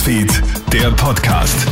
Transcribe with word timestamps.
Newsfeed, 0.00 0.42
der 0.72 0.90
Podcast. 0.92 1.66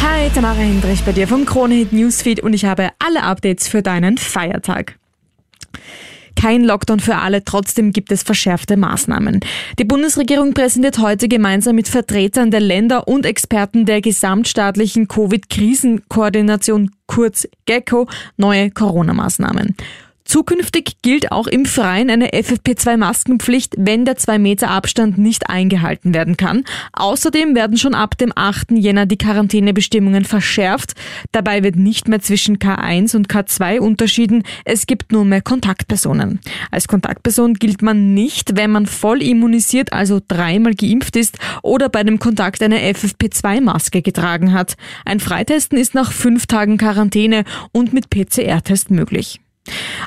Hi, 0.00 0.30
Tamara 0.30 0.54
Hendrich 0.54 1.02
bei 1.04 1.12
dir 1.12 1.28
vom 1.28 1.44
Kronehit 1.44 1.92
Newsfeed 1.92 2.40
und 2.40 2.54
ich 2.54 2.64
habe 2.64 2.88
alle 2.98 3.24
Updates 3.24 3.68
für 3.68 3.82
deinen 3.82 4.16
Feiertag. 4.16 4.98
Kein 6.34 6.64
Lockdown 6.64 6.98
für 6.98 7.16
alle, 7.16 7.44
trotzdem 7.44 7.92
gibt 7.92 8.10
es 8.10 8.22
verschärfte 8.22 8.78
Maßnahmen. 8.78 9.40
Die 9.78 9.84
Bundesregierung 9.84 10.54
präsentiert 10.54 10.98
heute 10.98 11.28
gemeinsam 11.28 11.76
mit 11.76 11.88
Vertretern 11.88 12.50
der 12.50 12.60
Länder 12.60 13.06
und 13.06 13.26
Experten 13.26 13.84
der 13.84 14.00
gesamtstaatlichen 14.00 15.06
Covid-Krisenkoordination 15.06 16.92
kurz 17.06 17.46
GECKO 17.66 18.08
neue 18.38 18.70
Corona-Maßnahmen. 18.70 19.76
Zukünftig 20.28 21.00
gilt 21.00 21.32
auch 21.32 21.46
im 21.46 21.64
Freien 21.64 22.10
eine 22.10 22.28
FFP2-Maskenpflicht, 22.32 23.76
wenn 23.78 24.04
der 24.04 24.18
2 24.18 24.38
Meter 24.38 24.68
Abstand 24.68 25.16
nicht 25.16 25.48
eingehalten 25.48 26.12
werden 26.12 26.36
kann. 26.36 26.64
Außerdem 26.92 27.54
werden 27.54 27.78
schon 27.78 27.94
ab 27.94 28.18
dem 28.18 28.34
8. 28.36 28.72
Jänner 28.72 29.06
die 29.06 29.16
Quarantänebestimmungen 29.16 30.26
verschärft. 30.26 30.92
Dabei 31.32 31.62
wird 31.62 31.76
nicht 31.76 32.08
mehr 32.08 32.20
zwischen 32.20 32.58
K1 32.58 33.16
und 33.16 33.28
K2 33.28 33.78
unterschieden. 33.78 34.42
Es 34.66 34.86
gibt 34.86 35.12
nur 35.12 35.24
mehr 35.24 35.40
Kontaktpersonen. 35.40 36.40
Als 36.70 36.88
Kontaktperson 36.88 37.54
gilt 37.54 37.80
man 37.80 38.12
nicht, 38.12 38.54
wenn 38.54 38.70
man 38.70 38.84
voll 38.84 39.22
immunisiert, 39.22 39.94
also 39.94 40.20
dreimal 40.28 40.74
geimpft 40.74 41.16
ist 41.16 41.38
oder 41.62 41.88
bei 41.88 42.04
dem 42.04 42.18
Kontakt 42.18 42.62
eine 42.62 42.80
FFP2-Maske 42.80 44.02
getragen 44.02 44.52
hat. 44.52 44.74
Ein 45.06 45.20
Freitesten 45.20 45.78
ist 45.78 45.94
nach 45.94 46.12
fünf 46.12 46.46
Tagen 46.46 46.76
Quarantäne 46.76 47.44
und 47.72 47.94
mit 47.94 48.10
PCR-Test 48.10 48.90
möglich. 48.90 49.40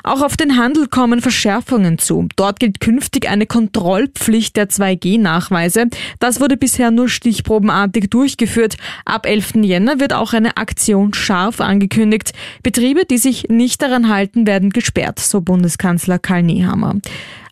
Auch 0.02 0.22
auf 0.22 0.36
den 0.36 0.56
Handel 0.56 0.88
kommen 0.88 1.20
Verschärfungen 1.20 1.98
zu. 1.98 2.28
Dort 2.36 2.60
gilt 2.60 2.80
künftig 2.80 3.28
eine 3.28 3.46
Kontrollpflicht 3.46 4.56
der 4.56 4.68
2G-Nachweise. 4.68 5.86
Das 6.18 6.40
wurde 6.40 6.56
bisher 6.56 6.90
nur 6.90 7.08
stichprobenartig 7.08 8.10
durchgeführt. 8.10 8.76
Ab 9.04 9.26
11. 9.26 9.54
Jänner 9.62 10.00
wird 10.00 10.12
auch 10.12 10.32
eine 10.32 10.56
Aktion 10.56 11.14
scharf 11.14 11.60
angekündigt. 11.60 12.32
Betriebe, 12.62 13.04
die 13.04 13.18
sich 13.18 13.48
nicht 13.48 13.82
daran 13.82 14.08
halten, 14.08 14.46
werden 14.46 14.70
gesperrt, 14.70 15.20
so 15.20 15.40
Bundeskanzler 15.40 16.18
Karl 16.18 16.42
Nehammer. 16.42 16.96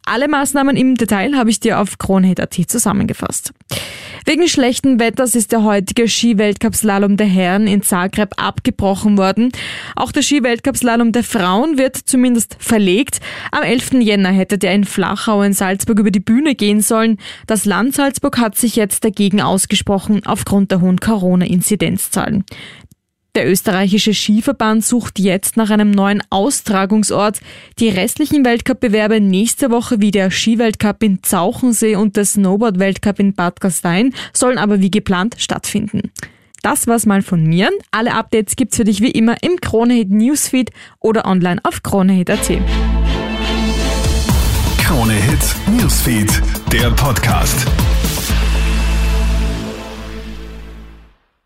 Alle 0.07 0.29
Maßnahmen 0.29 0.77
im 0.77 0.97
Detail 0.97 1.37
habe 1.37 1.51
ich 1.51 1.61
dir 1.61 1.81
auf 1.81 1.99
kronhit.at 1.99 2.55
zusammengefasst. 2.67 3.53
Wegen 4.25 4.49
schlechten 4.49 5.01
Wetters 5.01 5.35
ist 5.35 5.53
der 5.53 5.65
heutige 5.65 6.09
Ski-Weltcup-Slalom 6.09 7.17
der 7.17 7.27
Herren 7.27 7.67
in 7.67 7.83
Zagreb 7.83 8.35
abgebrochen 8.37 9.17
worden. 9.17 9.51
Auch 9.97 10.13
der 10.13 10.23
Ski-Weltcup-Slalom 10.23 11.13
der 11.13 11.25
Frauen 11.25 11.79
wird 11.79 11.97
zumindest 11.97 12.57
verlegt. 12.59 13.21
Am 13.51 13.63
11. 13.63 13.93
Jänner 14.01 14.31
hätte 14.31 14.59
der 14.59 14.75
in 14.75 14.85
Flachau 14.85 15.43
in 15.43 15.53
Salzburg 15.53 15.99
über 15.99 16.11
die 16.11 16.21
Bühne 16.21 16.55
gehen 16.55 16.81
sollen. 16.81 17.19
Das 17.47 17.65
Land 17.65 17.95
Salzburg 17.95 18.39
hat 18.39 18.57
sich 18.57 18.77
jetzt 18.77 19.05
dagegen 19.05 19.41
ausgesprochen 19.41 20.23
aufgrund 20.27 20.71
der 20.71 20.81
hohen 20.81 21.01
Corona-Inzidenzzahlen. 21.01 22.45
Der 23.37 23.49
österreichische 23.49 24.13
Skiverband 24.13 24.85
sucht 24.85 25.21
jetzt 25.21 25.57
nach 25.57 25.71
einem 25.71 25.93
neuen 25.93 26.21
Austragungsort. 26.31 27.41
Die 27.79 27.89
restlichen 27.89 28.45
Weltcup-Bewerbe 28.45 29.21
nächste 29.21 29.71
Woche 29.71 30.01
wie 30.01 30.11
der 30.11 30.33
Skiweltcup 30.33 31.03
in 31.05 31.23
Zauchensee 31.23 31.95
und 31.95 32.17
der 32.17 32.25
Snowboard-Weltcup 32.25 33.21
in 33.21 33.35
Bad 33.35 33.61
Gastein 33.61 34.13
sollen 34.33 34.59
aber 34.59 34.81
wie 34.81 34.91
geplant 34.91 35.37
stattfinden. 35.39 36.11
Das 36.63 36.89
war's 36.89 37.07
mal 37.07 37.23
von 37.23 37.45
mir. 37.45 37.71
Alle 37.93 38.15
Updates 38.15 38.57
gibt's 38.57 38.77
für 38.77 38.85
dich 38.85 39.01
wie 39.01 39.13
immer 39.13 39.43
im 39.43 39.61
Kronehit 39.61 40.11
Newsfeed 40.11 40.71
oder 40.99 41.25
online 41.25 41.61
auf 41.63 41.83
kronehit.at. 41.83 42.49
Kronehit 44.79 45.57
Newsfeed, 45.79 46.43
der 46.73 46.91
Podcast. 46.91 47.67